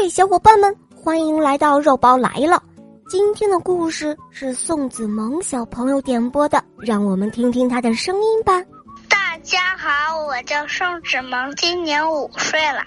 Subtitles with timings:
[0.00, 2.62] 嗨，小伙伴们，欢迎来到肉包来了。
[3.08, 8.62] 今天的故事是宋子萌小朋友点播的，让我们听听他的声音吧。
[9.08, 12.82] 大家好，我叫宋子萌，今年五岁了，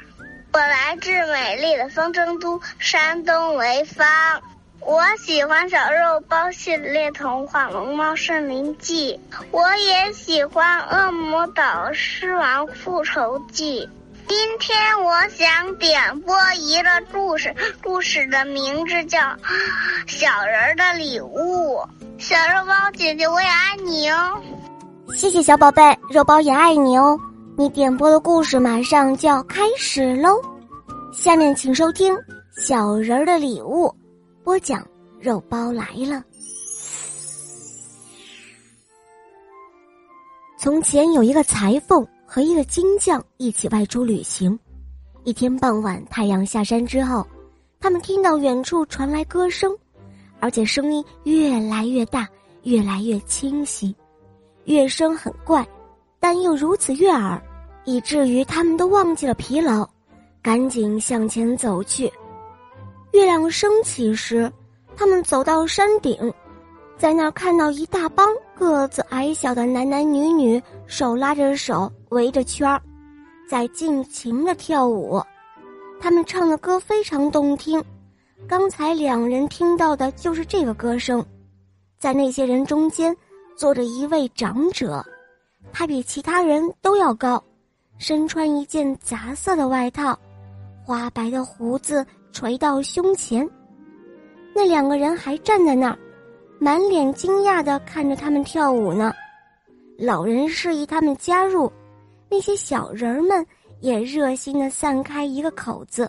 [0.53, 4.07] 我来自美丽的风筝都山东潍坊。
[4.79, 9.19] 我喜欢小肉包系列童话《龙猫森林记》，
[9.51, 13.85] 我也喜欢《恶魔岛狮王复仇记》。
[14.33, 17.53] 今天我想点播一个故事，
[17.83, 19.19] 故事的名字叫
[20.07, 21.75] 《小人的礼物》。
[22.17, 24.41] 小肉包姐姐，我也爱你哦！
[25.17, 27.19] 谢谢小宝贝，肉包也爱你哦！
[27.57, 30.41] 你点播的故事马上就要开始喽，
[31.11, 32.15] 下面请收听
[32.55, 33.87] 《小人的礼物》，
[34.45, 34.87] 播讲
[35.19, 36.23] 肉包来了。
[40.57, 42.07] 从前有一个裁缝。
[42.33, 44.57] 和一个金匠一起外出旅行，
[45.25, 47.27] 一天傍晚，太阳下山之后，
[47.77, 49.77] 他们听到远处传来歌声，
[50.39, 52.25] 而且声音越来越大，
[52.63, 53.93] 越来越清晰，
[54.63, 55.67] 乐声很怪，
[56.21, 57.37] 但又如此悦耳，
[57.83, 59.85] 以至于他们都忘记了疲劳，
[60.41, 62.09] 赶紧向前走去。
[63.11, 64.49] 月亮升起时，
[64.95, 66.33] 他们走到山顶。
[67.01, 72.79] 在那儿看到一大帮个子矮小的男男女女手拉着手围着圈儿，
[73.49, 75.19] 在尽情的跳舞。
[75.99, 77.83] 他们唱的歌非常动听，
[78.47, 81.25] 刚才两人听到的就是这个歌声。
[81.97, 83.17] 在那些人中间
[83.55, 85.03] 坐着一位长者，
[85.73, 87.43] 他比其他人都要高，
[87.97, 90.15] 身穿一件杂色的外套，
[90.85, 93.49] 花白的胡子垂到胸前。
[94.53, 95.97] 那两个人还站在那儿。
[96.63, 99.11] 满脸惊讶的看着他们跳舞呢，
[99.97, 101.73] 老人示意他们加入，
[102.29, 103.43] 那些小人儿们
[103.79, 106.07] 也热心的散开一个口子。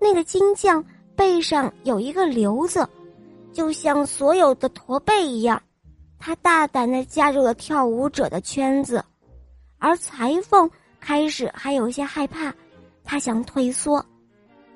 [0.00, 0.84] 那个金匠
[1.16, 2.88] 背上有一个瘤子，
[3.52, 5.60] 就像所有的驼背一样，
[6.20, 9.04] 他大胆的加入了跳舞者的圈子，
[9.78, 12.54] 而裁缝开始还有些害怕，
[13.02, 14.06] 他想退缩，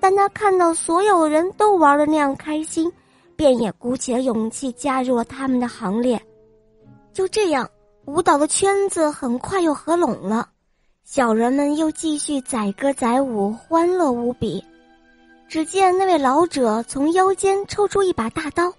[0.01, 2.93] 但他看到所有人都玩的那样开心。
[3.43, 6.23] 便也鼓起了勇气加入了他们的行列。
[7.13, 7.69] 就这样，
[8.05, 10.49] 舞蹈的圈子很快又合拢了，
[11.03, 14.65] 小人们又继续载歌载舞，欢乐无比。
[15.49, 18.73] 只见那位老者从腰间抽出一把大刀，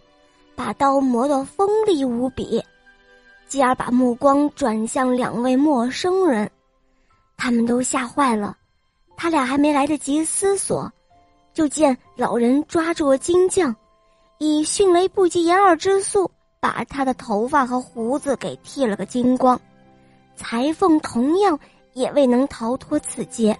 [0.55, 2.63] 把刀磨得锋利无比，
[3.49, 6.49] 继而把目光转向两位陌生人，
[7.35, 8.55] 他们都吓坏了。
[9.17, 10.89] 他俩还没来得及思索，
[11.53, 13.75] 就见老人抓住了金匠。
[14.43, 19.57] 以迅雷不及掩耳之速，把他的头发和胡子给剃了个精光。
[20.35, 21.57] 裁缝同样
[21.93, 23.57] 也未能逃脱此劫。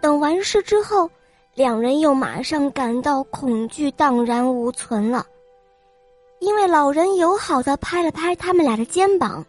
[0.00, 1.10] 等完事之后，
[1.54, 5.26] 两人又马上感到恐惧荡然无存了。
[6.38, 9.44] 因为老人友好的拍了拍他们俩的肩膀。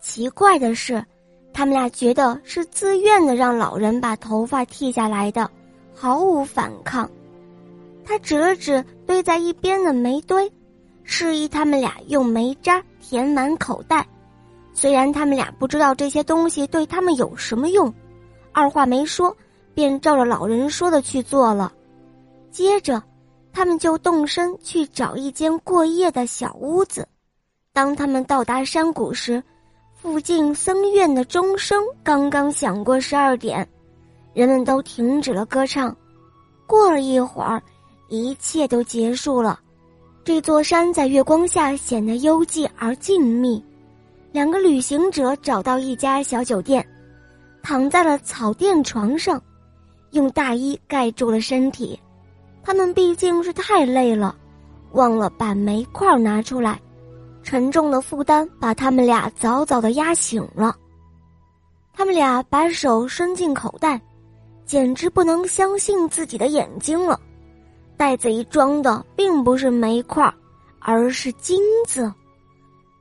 [0.00, 1.04] 奇怪的是，
[1.52, 5.50] 他们俩觉得是自愿的，让老人把头发剃下来的，
[5.94, 7.10] 毫无反抗。
[8.04, 10.50] 他指了指堆在一边的煤堆，
[11.04, 14.06] 示意他们俩用煤渣填满口袋。
[14.74, 17.92] 虽然他们俩不知道这些东西对他们有什么用，
[18.52, 19.36] 二话没说，
[19.74, 21.72] 便照着老人说的去做了。
[22.50, 23.02] 接着，
[23.52, 27.06] 他们就动身去找一间过夜的小屋子。
[27.72, 29.42] 当他们到达山谷时，
[29.94, 33.66] 附近僧院的钟声刚刚响过十二点，
[34.34, 35.94] 人们都停止了歌唱。
[36.66, 37.62] 过了一会儿。
[38.12, 39.58] 一切都结束了，
[40.22, 43.62] 这座山在月光下显得幽寂而静谧。
[44.32, 46.86] 两个旅行者找到一家小酒店，
[47.62, 49.42] 躺在了草垫床上，
[50.10, 51.98] 用大衣盖住了身体。
[52.62, 54.36] 他们毕竟是太累了，
[54.92, 56.78] 忘了把煤块拿出来，
[57.42, 60.76] 沉重的负担把他们俩早早的压醒了。
[61.94, 63.98] 他们俩把手伸进口袋，
[64.66, 67.18] 简直不能相信自己的眼睛了。
[68.02, 70.28] 袋子里装的并不是煤块，
[70.80, 72.12] 而是金子。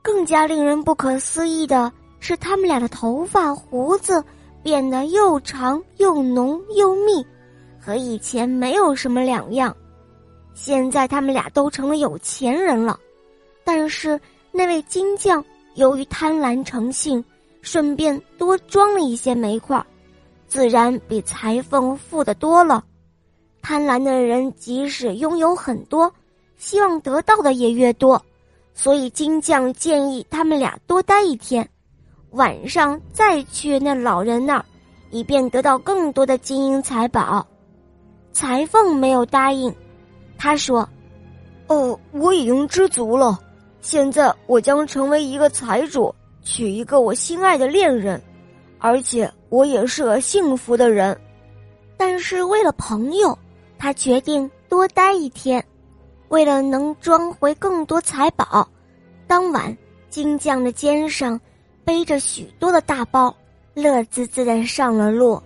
[0.03, 4.24] 更加令人不可思议的是，他们俩的头发胡子
[4.62, 7.25] 变得又长又浓又密，
[7.80, 9.75] 和以前没有什么两样。
[10.53, 13.00] 现在他们俩都成了有钱人了。
[13.63, 14.21] 但是
[14.51, 15.44] 那位金匠
[15.74, 17.25] 由于贪婪成性，
[17.63, 19.83] 顺便多装了一些煤块，
[20.45, 22.86] 自然比裁缝富的多了。
[23.62, 26.12] 贪婪的人即使拥有很多，
[26.58, 28.22] 希望得到的也越多，
[28.74, 31.68] 所以金匠建议他们俩多待一天，
[32.31, 34.66] 晚上再去那老人那儿，
[35.10, 37.46] 以便得到更多的金银财宝。
[38.31, 39.74] 裁缝没有答应。
[40.38, 40.88] 他说
[41.68, 43.40] ：“哦，我已经知足了。
[43.81, 48.22] 现在我将成为一个财主，娶一个我心爱的恋人，
[48.80, 51.16] 而且我也是个幸福的人。
[51.98, 53.38] 但是为了朋友，
[53.81, 55.63] 他决定多待一天。
[56.30, 58.69] 为了能装回更多财宝，
[59.25, 59.75] 当晚
[60.07, 61.42] 金匠的肩上
[61.83, 63.36] 背着许多的大包，
[63.74, 65.42] 乐滋滋的上了路。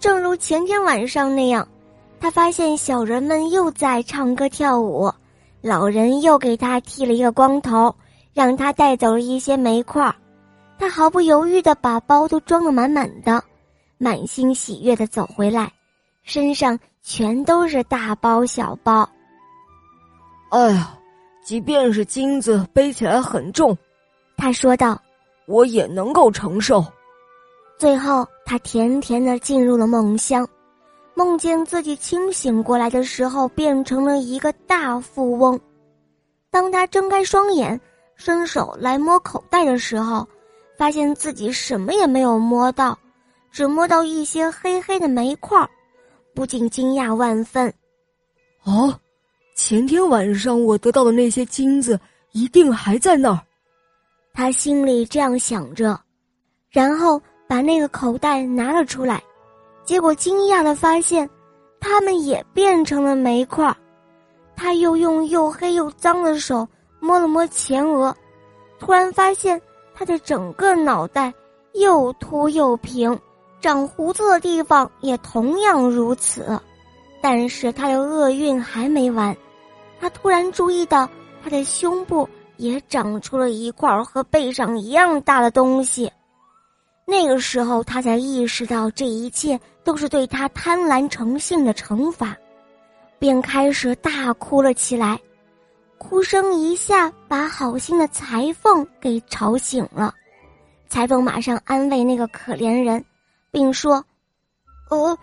[0.00, 1.68] 正如前天晚上那样。”
[2.20, 5.08] 他发现小人们又在唱歌跳舞，
[5.60, 7.94] 老人又给他剃了一个光头，
[8.34, 10.12] 让他带走了一些煤块
[10.78, 13.44] 他毫不犹豫的把包都装得满满的，
[13.98, 15.70] 满心喜悦的走回来，
[16.28, 19.08] 身上全都是大包小包。
[20.50, 20.94] 哎呀，
[21.42, 23.74] 即便是金子背起来很重，
[24.36, 25.00] 他说道，
[25.46, 26.84] 我也能够承受。
[27.78, 30.46] 最后，他甜甜的进入了梦乡。
[31.14, 35.58] 梦见自己清醒过来的时候，变成了一个大富翁。
[36.50, 37.80] 当他睁开双眼，
[38.16, 40.28] 伸手来摸口袋的时候，
[40.76, 42.98] 发现自己什么也没有摸到，
[43.50, 45.66] 只摸到一些黑黑的煤块，
[46.38, 47.66] 不禁惊讶万分。
[48.62, 48.96] 哦，
[49.56, 51.98] 前天晚上我得到的那些金子
[52.30, 53.40] 一定还在那儿。
[54.32, 56.00] 他心里这样想着，
[56.70, 59.20] 然后把那个口袋拿了出来。
[59.82, 61.28] 结果惊讶的发现，
[61.80, 63.76] 它们也变成了煤块。
[64.54, 66.64] 他又用又黑又脏的手
[67.00, 68.16] 摸了摸前额，
[68.78, 69.60] 突然发现
[69.92, 71.34] 他的整个脑袋
[71.72, 73.18] 又秃又平，
[73.60, 76.60] 长胡子的地方也同样如此。
[77.20, 79.36] 但是他的厄运还没完，
[80.00, 81.08] 他突然注意到
[81.42, 86.10] 他的胸部也长出了一块和背上一样大的东西。
[87.04, 92.36] 那个时候，他才意识到这一切都是对他贪婪成性的惩罚，
[93.18, 95.18] 便开始大哭了起来。
[95.96, 100.14] 哭声一下把好心的裁缝给吵醒了。
[100.88, 103.04] 裁缝马上安慰那个可怜人，
[103.50, 104.04] 并说
[104.90, 105.18] ：“呃，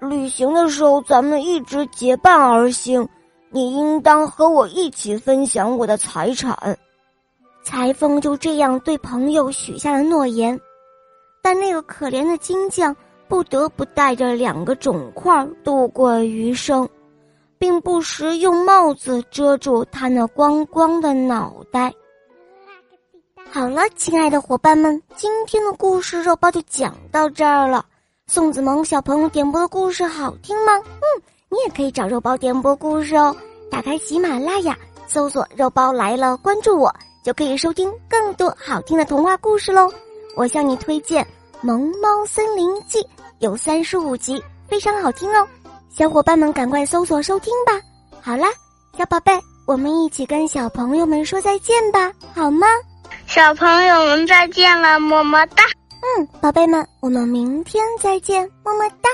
[0.00, 3.08] 旅行的时候咱们一直结伴而行，
[3.50, 6.56] 你应当和我一起分享我的财产。”
[7.62, 10.58] 裁缝就这样对朋友许下了诺言。
[11.42, 12.94] 但那个可怜的金匠
[13.28, 16.88] 不得不带着两个肿块度过余生，
[17.58, 21.92] 并不时用帽子遮住他那光光的脑袋。
[23.50, 27.84] 好了，亲爱的伙伴们，今天的故事肉包就讲到这儿了。
[28.26, 30.72] 宋子萌小朋友点播的故事好听吗？
[30.76, 33.34] 嗯，你也可以找肉包点播故事哦。
[33.70, 39.90] 打开喜马拉雅，搜索“肉包来了”，关注我，就可以收听更多好听的童话故事喽。
[40.36, 41.24] 我向你推荐
[41.62, 42.98] 《萌猫森林记》，
[43.38, 45.48] 有三十五集，非常好听哦，
[45.90, 47.72] 小伙伴们赶快搜索收听吧。
[48.20, 48.46] 好啦，
[48.96, 49.32] 小宝贝，
[49.66, 52.66] 我们一起跟小朋友们说再见吧，好吗？
[53.28, 55.62] 小朋友们再见了，么么哒。
[56.00, 59.10] 嗯，宝贝们，我们明天再见，么么哒。